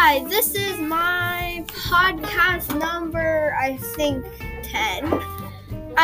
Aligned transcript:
Hi, 0.00 0.22
this 0.26 0.54
is 0.54 0.78
my 0.78 1.64
podcast 1.66 2.78
number, 2.78 3.52
I 3.60 3.78
think 3.96 4.24
10. 4.62 5.12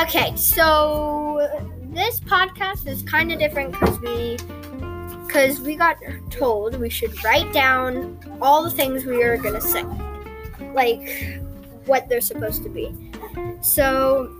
Okay, 0.02 0.34
so 0.34 1.48
this 1.92 2.18
podcast 2.18 2.88
is 2.88 3.04
kind 3.04 3.30
of 3.30 3.38
different 3.38 3.70
because 3.70 4.00
we 4.00 4.36
because 5.24 5.60
we 5.60 5.76
got 5.76 5.98
told 6.28 6.80
we 6.80 6.90
should 6.90 7.22
write 7.22 7.52
down 7.52 8.18
all 8.42 8.64
the 8.64 8.70
things 8.70 9.04
we 9.04 9.22
are 9.22 9.36
going 9.36 9.54
to 9.54 9.60
say. 9.60 9.84
Like 10.72 11.38
what 11.86 12.08
they're 12.08 12.20
supposed 12.20 12.64
to 12.64 12.68
be. 12.68 12.92
So 13.62 14.36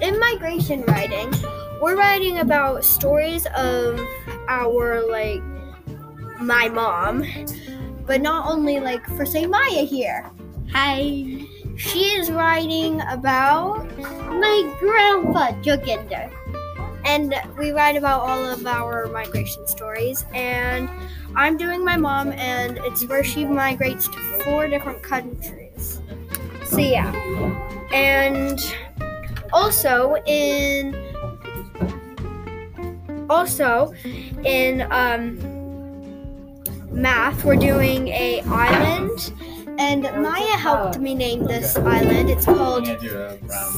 in 0.00 0.18
migration 0.18 0.82
writing, 0.86 1.32
we're 1.80 1.96
writing 1.96 2.38
about 2.38 2.84
stories 2.84 3.46
of 3.54 4.00
our 4.48 5.08
like 5.08 5.40
my 6.40 6.68
mom, 6.68 7.24
but 8.06 8.20
not 8.20 8.50
only 8.50 8.80
like 8.80 9.04
for 9.16 9.26
say 9.26 9.46
Maya 9.46 9.84
here. 9.84 10.30
Hi. 10.72 11.46
She 11.76 12.00
is 12.12 12.30
writing 12.30 13.00
about 13.10 13.88
my 13.98 14.76
grandpa 14.78 15.52
Joginder. 15.62 16.30
And 17.06 17.34
we 17.58 17.70
write 17.70 17.96
about 17.96 18.20
all 18.20 18.44
of 18.44 18.66
our 18.66 19.06
migration 19.06 19.66
stories. 19.66 20.26
And 20.34 20.90
I'm 21.34 21.56
doing 21.56 21.82
my 21.84 21.96
mom, 21.96 22.32
and 22.32 22.78
it's 22.78 23.06
where 23.06 23.24
she 23.24 23.46
migrates 23.46 24.06
to 24.08 24.18
four 24.44 24.68
different 24.68 25.02
countries. 25.02 26.00
So, 26.64 26.78
yeah. 26.78 27.10
And 27.92 28.60
also 29.52 30.16
in 30.26 30.94
also 33.30 33.94
in 34.44 34.86
um, 34.90 35.59
math 36.90 37.44
we're 37.44 37.56
doing 37.56 38.08
a 38.08 38.40
island 38.46 39.32
and 39.78 40.02
maya 40.22 40.56
helped 40.56 40.98
me 40.98 41.14
name 41.14 41.44
this 41.44 41.76
island 41.76 42.28
it's 42.28 42.44
called 42.44 42.86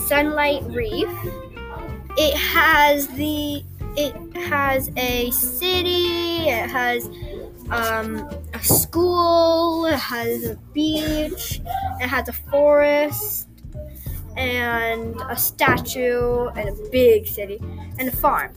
sunlight 0.06 0.62
reef 0.64 1.08
it 2.16 2.36
has 2.36 3.08
the 3.08 3.62
it 3.96 4.14
has 4.36 4.90
a 4.96 5.30
city 5.30 6.48
it 6.48 6.70
has 6.70 7.08
um, 7.70 8.28
a 8.54 8.62
school 8.62 9.86
it 9.86 9.98
has 9.98 10.44
a 10.44 10.56
beach 10.72 11.60
it 12.00 12.08
has 12.08 12.28
a 12.28 12.32
forest 12.32 13.48
and 14.36 15.14
a 15.28 15.36
statue 15.36 16.48
and 16.48 16.68
a 16.68 16.90
big 16.90 17.26
city 17.26 17.60
and 17.98 18.08
a 18.08 18.16
farm. 18.16 18.52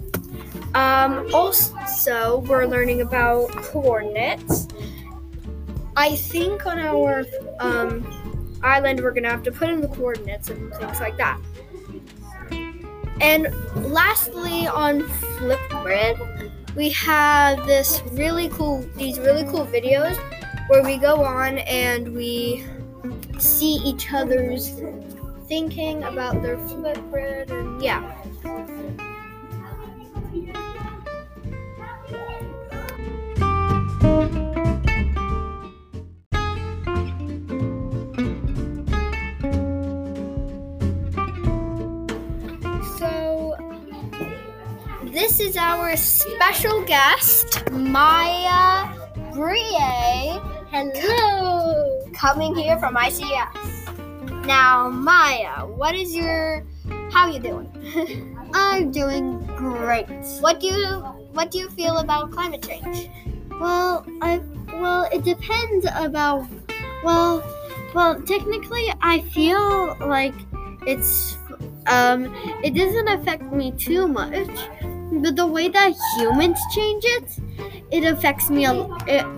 Um, 0.75 1.33
also, 1.33 2.39
we're 2.39 2.65
learning 2.65 2.99
about 2.99 3.49
coordinates. 3.51 4.67
I 5.95 6.17
think 6.17 6.65
on 6.65 6.77
our 6.77 7.23
um, 7.61 8.05
island, 8.61 8.99
we're 8.99 9.13
gonna 9.13 9.29
have 9.29 9.43
to 9.43 9.53
put 9.53 9.69
in 9.69 9.79
the 9.79 9.87
coordinates 9.87 10.49
and 10.49 10.73
things 10.73 10.99
like 10.99 11.15
that. 11.15 11.39
And 13.21 13.47
lastly, 13.75 14.67
on 14.67 15.03
Flipgrid, 15.03 16.51
we 16.75 16.89
have 16.89 17.65
this 17.65 18.01
really 18.11 18.49
cool, 18.49 18.81
these 18.97 19.17
really 19.19 19.45
cool 19.45 19.65
videos 19.65 20.17
where 20.67 20.83
we 20.83 20.97
go 20.97 21.23
on 21.23 21.59
and 21.59 22.13
we 22.13 22.65
see 23.39 23.75
each 23.75 24.11
other's 24.11 24.81
thinking 25.47 26.03
about 26.03 26.41
their 26.41 26.57
Flipgrid 26.57 27.49
and 27.49 27.81
yeah. 27.81 28.11
This 45.15 45.39
is 45.39 45.55
our 45.55 45.95
special 45.95 46.83
guest, 46.83 47.63
Maya 47.71 48.93
Brie. 49.31 49.55
Hello. 50.75 52.01
Coming 52.13 52.53
here 52.53 52.77
from 52.77 52.95
ICS. 52.95 54.45
Now, 54.45 54.89
Maya, 54.89 55.65
what 55.67 55.95
is 55.95 56.13
your 56.13 56.65
how 57.13 57.27
are 57.27 57.31
you 57.31 57.39
doing? 57.39 58.37
I'm 58.53 58.91
doing 58.91 59.39
great. 59.55 60.07
what 60.41 60.59
do 60.59 60.67
you 60.67 60.83
what 61.31 61.49
do 61.49 61.59
you 61.59 61.69
feel 61.69 61.99
about 61.99 62.31
climate 62.31 62.61
change? 62.61 63.09
Well, 63.61 64.05
I 64.21 64.41
well, 64.73 65.07
it 65.13 65.23
depends 65.23 65.87
about 65.95 66.45
well, 67.05 67.41
well, 67.93 68.21
technically 68.21 68.91
I 69.01 69.21
feel 69.31 69.95
like 70.01 70.35
it's 70.85 71.37
um 71.87 72.35
it 72.65 72.75
doesn't 72.75 73.07
affect 73.07 73.43
me 73.53 73.71
too 73.71 74.09
much. 74.09 74.49
But 75.21 75.35
the 75.35 75.47
way 75.47 75.69
that 75.69 75.93
humans 76.17 76.59
change 76.73 77.03
it, 77.05 77.39
it 77.91 78.03
affects 78.03 78.49
me 78.49 78.65
a, 78.65 78.73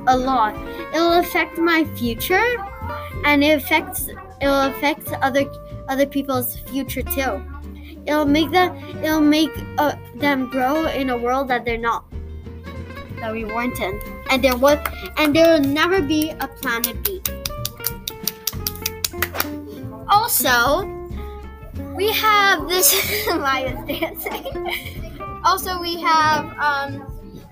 a 0.08 0.18
lot. 0.18 0.56
It'll 0.94 1.20
affect 1.20 1.58
my 1.58 1.86
future 1.96 2.56
and 3.26 3.44
it 3.44 3.58
affects 3.58 4.10
it'll 4.42 4.62
affect 4.72 5.12
other 5.22 5.46
other 5.90 6.06
people's 6.06 6.58
future 6.72 7.02
too. 7.02 7.42
It'll 8.06 8.26
make 8.26 8.52
them 8.52 8.76
it'll 9.04 9.22
make 9.22 9.52
uh, 9.78 9.96
them 10.16 10.50
grow 10.50 10.86
in 10.86 11.10
a 11.10 11.18
world 11.18 11.48
that 11.50 11.66
they're 11.66 11.78
not 11.78 12.06
that 13.20 13.34
we 13.34 13.46
weren't 13.46 13.80
in, 13.80 14.00
and 14.30 14.44
there 14.44 14.56
was 14.56 14.78
and 15.18 15.36
there 15.36 15.54
will 15.54 15.68
never 15.68 16.02
be 16.02 16.30
a 16.30 16.48
planet 16.48 17.04
B. 17.04 17.22
Also, 20.08 20.88
we 21.98 22.12
have 22.12 22.70
this 22.70 22.94
Maya's 23.28 23.86
dancing. 23.88 24.46
also, 25.44 25.82
we 25.82 26.00
have 26.00 26.46
um, 26.60 27.02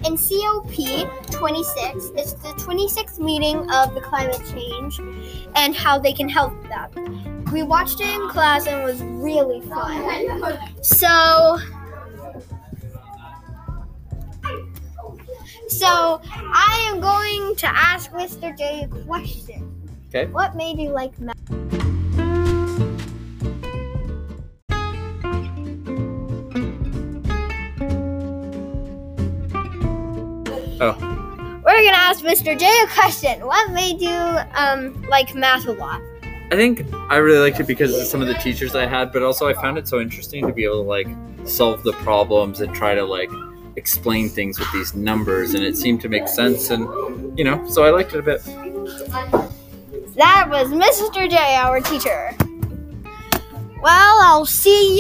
in 0.06 0.16
COP 0.16 1.32
26. 1.32 2.12
It's 2.16 2.34
the 2.34 2.50
26th 2.50 3.18
meeting 3.18 3.58
of 3.72 3.96
the 3.96 4.02
climate 4.02 4.42
change 4.54 5.00
and 5.56 5.76
how 5.76 5.98
they 5.98 6.14
can 6.14 6.30
help 6.30 6.54
that. 6.70 6.94
We 7.52 7.64
watched 7.64 8.00
it 8.02 8.08
in 8.08 8.30
class 8.30 8.68
and 8.68 8.82
it 8.82 8.86
was 8.86 9.02
really 9.02 9.62
fun. 9.62 10.60
So. 10.84 11.58
So 15.68 16.22
I 16.24 16.88
am 16.92 17.02
going 17.02 17.56
to 17.56 17.68
ask 17.68 18.12
Mr. 18.12 18.56
J 18.56 18.84
a 18.84 18.88
question. 19.06 19.90
Okay. 20.10 20.28
What 20.32 20.56
made 20.56 20.78
you 20.78 20.92
like 20.92 21.20
math? 21.20 21.36
Oh, 30.82 30.94
We're 31.64 31.84
gonna 31.84 31.92
ask 31.92 32.24
Mr. 32.24 32.58
J 32.58 32.66
a 32.84 32.88
question. 32.88 33.46
What 33.46 33.72
made 33.72 34.02
you 34.02 34.10
um 34.56 35.02
like 35.10 35.34
math 35.34 35.68
a 35.68 35.72
lot? 35.72 36.02
I 36.52 36.56
think 36.56 36.86
I 37.10 37.18
really 37.18 37.40
liked 37.40 37.60
it 37.60 37.68
because 37.68 37.98
of 38.00 38.06
some 38.08 38.22
of 38.22 38.28
the 38.28 38.34
teachers 38.36 38.76
I 38.76 38.86
had, 38.86 39.12
but 39.12 39.24
also 39.24 39.48
I 39.48 39.54
found 39.54 39.78
it 39.78 39.88
so 39.88 40.00
interesting 40.00 40.46
to 40.48 40.54
be 40.54 40.64
able 40.66 40.84
to 40.84 40.90
like 40.90 41.08
solve 41.46 41.84
the 41.84 41.94
problems 41.94 42.62
and 42.62 42.74
try 42.76 42.94
to 42.94 43.04
like 43.04 43.30
explain 43.78 44.30
things 44.30 44.60
with 44.60 44.72
these 44.74 44.94
numbers, 44.96 45.54
and 45.54 45.64
it 45.64 45.78
seemed 45.78 46.02
to 46.02 46.10
make 46.10 46.28
sense, 46.28 46.70
and 46.70 47.38
you 47.38 47.44
know, 47.46 47.68
so 47.70 47.84
I 47.84 47.90
liked 47.90 48.14
it 48.14 48.20
a 48.20 48.22
bit. 48.22 48.44
That 50.16 50.48
was 50.50 50.70
Mr. 50.70 51.30
J, 51.30 51.56
our 51.56 51.82
teacher. 51.82 52.36
Well, 53.82 54.20
I'll 54.22 54.46
see 54.46 55.00